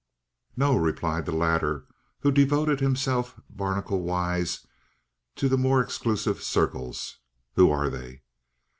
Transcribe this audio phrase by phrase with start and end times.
[0.57, 1.85] "No," replied the latter,
[2.21, 4.65] who devoted himself barnacle wise
[5.35, 7.19] to the more exclusive circles.
[7.53, 8.23] "Who are they?"